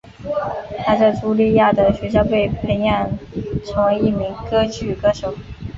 [0.83, 3.07] 她在朱利亚德学校被培养
[3.63, 5.31] 成为一名歌剧歌手。